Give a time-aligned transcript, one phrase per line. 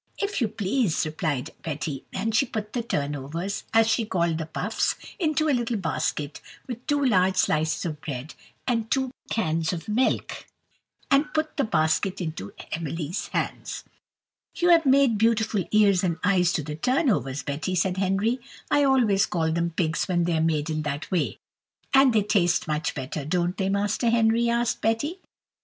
[0.17, 4.95] "If you please," replied Betty; and she put the turnovers, as she called the puffs,
[5.19, 8.33] into a little basket, with two large slices of bread
[8.65, 10.47] and two cans of milk,
[11.11, 13.83] and put the basket into Emily's hands.
[14.55, 18.39] "You have made beautiful ears and eyes to the turnovers, Betty," said Henry;
[18.71, 21.37] "I always call them pigs when they are made in that way."
[21.93, 25.19] "And they taste much better, don't they, Master Henry?" asked Betty.